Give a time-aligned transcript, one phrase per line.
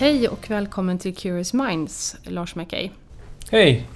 [0.00, 2.90] Hej och välkommen till Curious Minds, Lars Mackay.
[3.50, 3.86] Hej!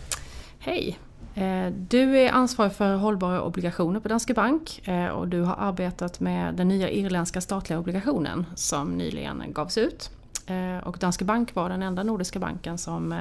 [0.59, 0.99] Hej!
[1.35, 6.21] Eh, du är ansvarig för hållbara obligationer på Danske Bank eh, och du har arbetat
[6.21, 10.11] med den nya irländska statliga obligationen som nyligen gavs ut.
[10.47, 13.15] Eh, och Danske Bank var den enda nordiska banken som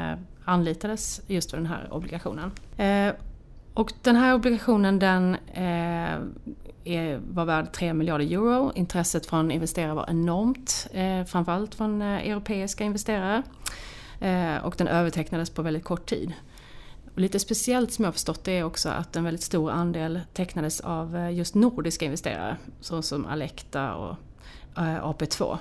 [0.45, 2.52] anlitades just för den här obligationen.
[3.74, 5.38] Och den här obligationen den
[6.84, 8.71] är, var värd 3 miljarder euro.
[8.76, 13.43] Intresset från investerare var enormt, eh, framförallt från eh, europeiska investerare.
[14.20, 16.34] Eh, och den övertecknades på väldigt kort tid.
[17.14, 20.20] Och lite speciellt som jag har förstått det är också att en väldigt stor andel
[20.34, 24.15] tecknades av eh, just nordiska investerare såsom Alecta och
[24.78, 25.57] eh, AP2.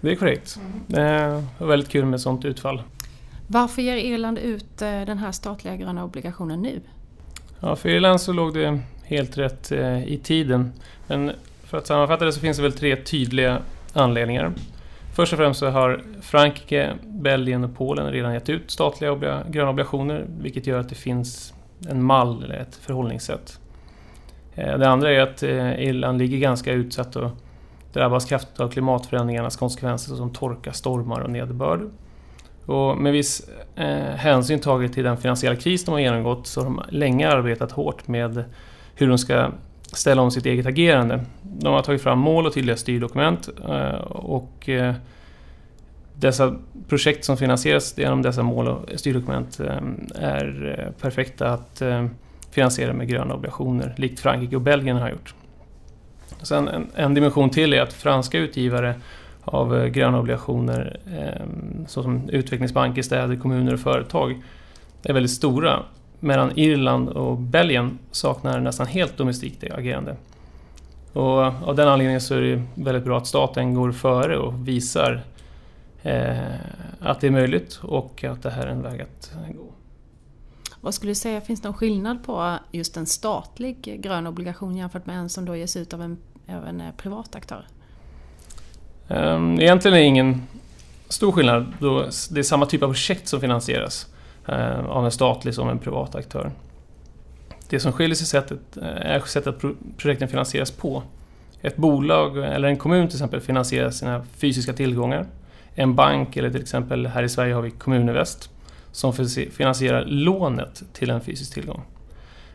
[0.00, 0.60] Det är korrekt.
[0.86, 2.82] Det är väldigt kul med sånt utfall.
[3.46, 6.80] Varför ger Irland ut eh, den här statliga gröna obligationen nu?
[7.60, 10.72] Ja, för Irland så låg det helt rätt eh, i tiden.
[11.06, 11.32] Men
[11.64, 13.58] för att sammanfatta det så finns det väl tre tydliga
[13.92, 14.52] anledningar.
[15.14, 19.70] Först och främst så har Frankrike, Belgien och Polen redan gett ut statliga obli gröna
[19.70, 21.54] obligationer vilket gör att det finns
[21.88, 23.60] en mall eller ett förhållningssätt.
[24.54, 27.30] Eh, det andra är att Irland ligger ganska utsatt och
[27.92, 31.90] drabbas kraftigt av klimatförändringarnas konsekvenser som torka, stormar och nederbörd.
[32.66, 36.64] Och med viss eh, hänsyn taget till den finansiella kris de har genomgått så har
[36.64, 38.44] de länge arbetat hårt med
[38.94, 39.50] hur de ska
[39.92, 41.24] ställa om sitt eget agerande.
[41.42, 44.94] De har tagit fram mål och tydliga styrdokument eh, och eh,
[46.14, 46.56] dessa
[46.88, 49.78] projekt som finansieras genom dessa mål och styrdokument eh,
[50.14, 52.06] är eh, perfekta att eh,
[52.50, 55.34] finansiera med gröna obligationer, likt Frankrike och Belgien har gjort.
[56.42, 58.94] Sen en, en dimension till är att franska utgivare
[59.46, 64.42] av eh, gröna obligationer, ehm, såsom utvecklingsbanker, städer, kommuner och företag,
[65.02, 65.82] är väldigt stora
[66.20, 70.16] medan Irland och Belgien saknar nästan helt domestikt agerande.
[71.12, 75.24] Och av den anledningen så är det väldigt bra att staten går före och visar
[76.02, 76.36] eh,
[77.00, 79.72] att det är möjligt och att det här är en väg att gå.
[80.80, 85.06] Vad skulle du säga, finns det någon skillnad på just en statlig grön obligation jämfört
[85.06, 87.66] med en som då ges ut av en, av en privat aktör?
[89.08, 90.42] Ehm, egentligen är det ingen
[91.08, 92.00] stor skillnad då
[92.30, 94.06] det är samma typ av projekt som finansieras.
[94.46, 96.50] Ehm, av en statlig som en privat aktör.
[97.68, 101.02] Det som skiljer sig sättet eh, är sättet att projekten finansieras på.
[101.62, 105.26] Ett bolag eller en kommun till exempel finansierar sina fysiska tillgångar.
[105.74, 108.50] En bank eller till exempel här i Sverige har vi Kommuninvest
[108.92, 109.12] som
[109.50, 111.82] finansierar lånet till en fysisk tillgång.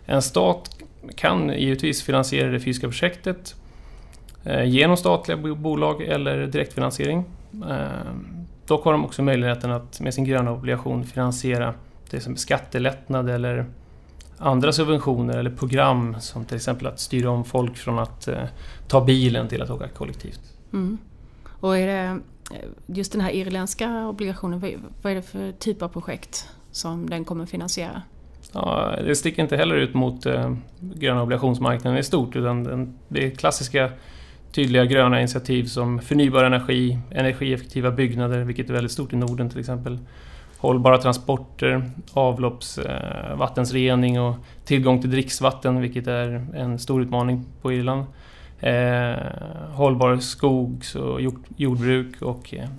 [0.05, 0.77] En stat
[1.15, 3.55] kan givetvis finansiera det fysiska projektet
[4.65, 7.25] genom statliga bolag eller direktfinansiering.
[8.65, 11.73] Dock har de också möjligheten att med sin gröna obligation finansiera
[12.09, 13.65] det som skattelättnad eller
[14.37, 18.43] andra subventioner eller program som till exempel att styra om folk från att eh,
[18.87, 20.41] ta bilen till att åka kollektivt.
[20.73, 20.97] Mm.
[21.47, 22.19] Och är det
[22.55, 24.59] eh, just den här irländska obligationen,
[25.01, 28.01] vad är det för typ av projekt som den kommer finansiera?
[28.53, 33.29] Ja, det sticker inte heller ut mot eh, gröna obligationsmarknaden i stort utan det är
[33.29, 33.91] klassiska
[34.51, 39.59] tydliga gröna initiativ som förnybar energi, energieffektiva byggnader, vilket är väldigt stort i Norden till
[39.59, 39.99] exempel.
[40.57, 44.35] Hållbara transporter, avloppsvattensrening eh, och
[44.65, 48.05] tillgång till dricksvatten, vilket är en stor utmaning på Irland.
[48.59, 49.15] Eh,
[49.71, 52.69] hållbar skogs och jord, jordbruk och eh,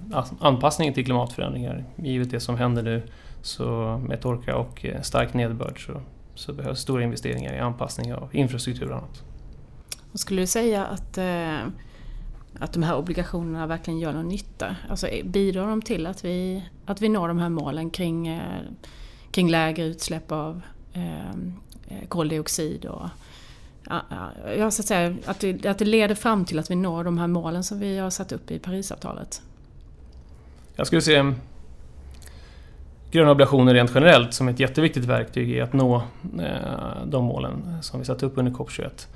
[0.40, 1.84] anpassning till klimatförändringar.
[1.96, 3.02] Givet det som händer nu
[3.42, 6.00] så med torka och eh, stark nederbörd så,
[6.34, 9.31] så behövs stora investeringar i anpassning av infrastruktur och annat.
[10.12, 11.66] Och skulle du säga att, eh,
[12.58, 14.76] att de här obligationerna verkligen gör någon nytta?
[14.88, 18.60] Alltså eh, bidrar de till att vi, att vi når de här målen kring, eh,
[19.30, 20.60] kring lägre utsläpp av
[20.92, 21.28] eh,
[21.88, 23.08] eh koldioxid och
[24.58, 27.18] ja, så att, säga, att, det, att det leder fram till att vi når de
[27.18, 29.42] här målen som vi har satt upp i Parisavtalet?
[30.76, 31.32] Jag skulle se
[33.10, 36.02] gröna obligationer rent generellt som ett jätteviktigt verktyg i att nå
[36.40, 39.06] eh, de målen som vi satte upp under COP21.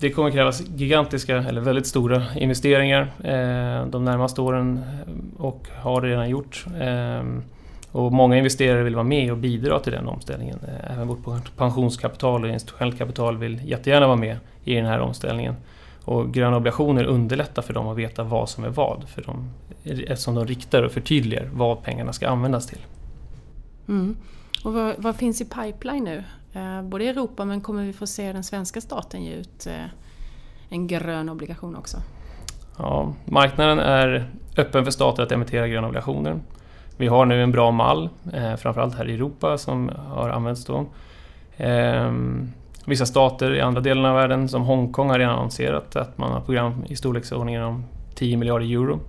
[0.00, 6.02] Det kommer krävas gigantiska, eller väldigt stora investeringar eh, de närmaste åren eh, och har
[6.02, 6.64] redan gjort.
[6.80, 7.22] Eh,
[7.92, 10.58] och många investerare vill vara med och bidra till den omställningen.
[10.68, 15.54] Eh, även vårt pensionskapital och institutionellt kapital vill jättegärna vara med i den här omställningen.
[16.04, 19.50] Och gröna obligationer underlättar för dem att veta vad som är vad, för dem,
[19.84, 22.80] eftersom de riktar och förtydligar vad pengarna ska användas till.
[23.88, 24.16] Mm.
[24.64, 26.24] Och vad, vad, finns i pipeline nu?
[26.52, 29.84] Eh, både i Europa men kommer vi få se den svenska staten ge ut eh,
[30.68, 31.96] en grön obligation också?
[32.78, 36.40] Ja, marknaden är öppen för stater att emittera gröna obligationer.
[36.96, 40.86] Vi har nu en bra mall, eh, framförallt här i Europa, som har använts då.
[41.56, 42.52] Ehm,
[42.86, 46.40] vissa stater i andra delar av världen, som Hongkong, har redan annonserat att man har
[46.40, 49.00] program i storleksordningen om 10 miljarder euro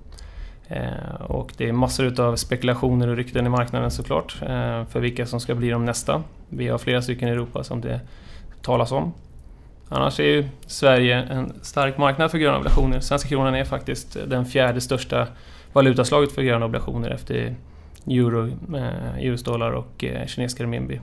[0.71, 5.25] Eh, och det är massor av spekulationer och rykten i marknaden såklart eh, för vilka
[5.25, 6.23] som ska bli de nästa.
[6.49, 8.01] Vi har flera stycken i Europa som det
[8.61, 9.13] talas om.
[9.89, 12.99] Annars är ju Sverige en stark marknad för gröna obligationer.
[12.99, 15.27] Svenska kronan är faktiskt den fjärde största
[15.73, 17.55] valutaslaget för gröna obligationer efter
[18.07, 18.47] euro,
[18.77, 20.99] eh, US-dollar och eh, kinesiska renminbi.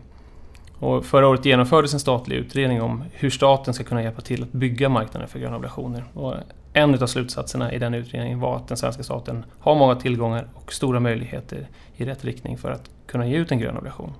[0.78, 4.52] Och förra året genomfördes en statlig utredning om hur staten ska kunna hjälpa till att
[4.52, 6.04] bygga marknaden för gröna obligationer.
[6.14, 6.34] Och
[6.72, 10.72] en av slutsatserna i den utredningen var att den svenska staten har många tillgångar och
[10.72, 14.12] stora möjligheter i rätt riktning för att kunna ge ut en grön obligation.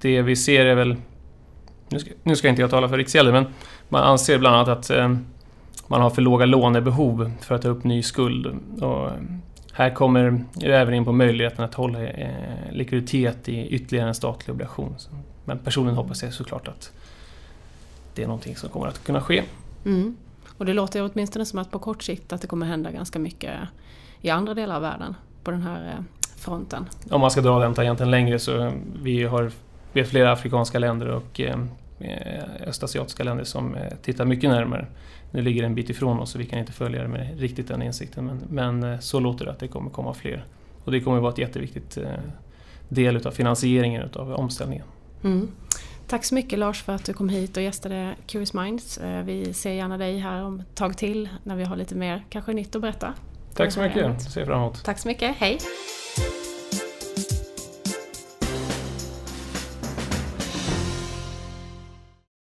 [0.00, 0.96] Det vi ser är väl,
[1.88, 3.46] nu ska, nu ska inte jag tala för Riksgälden, men
[3.88, 5.16] man anser bland annat att eh,
[5.86, 8.46] man har för låga lånebehov för att ta upp ny skuld.
[8.80, 9.10] Och
[9.72, 12.28] här kommer vi även in på möjligheten att hålla eh,
[12.72, 14.94] likviditet i ytterligare en statlig obligation.
[15.48, 16.92] Men personligen hoppas jag såklart att
[18.14, 19.42] det är någonting som kommer att kunna ske.
[19.84, 20.16] Mm.
[20.58, 23.54] Och det låter åtminstone som att på kort sikt att det kommer hända ganska mycket
[24.20, 25.14] i andra delar av världen
[25.44, 26.04] på den här eh,
[26.36, 26.86] fronten.
[27.10, 28.72] Om man ska dra den tangenten längre så
[29.02, 29.50] vi har
[29.92, 31.58] vi har flera afrikanska länder och eh,
[32.66, 34.86] östasiatiska länder som eh, tittar mycket närmare.
[35.30, 37.68] Nu ligger det en bit ifrån oss så vi kan inte följa det med riktigt
[37.68, 40.44] den insikten men, men så låter det att det kommer komma fler.
[40.84, 41.98] Och det kommer vara ett jätteviktigt
[42.88, 44.84] del utav finansieringen utav omställningen.
[45.24, 45.50] Mm.
[46.06, 48.98] Tack så mycket Lars för att du kom hit och gästade Curious Minds.
[48.98, 52.24] Eh, vi ser gärna dig här om ett tag till när vi har lite mer
[52.30, 53.14] kanske nytt att berätta.
[53.54, 54.84] Tack så mycket, ser fram emot.
[54.84, 55.58] Tack så mycket, hej!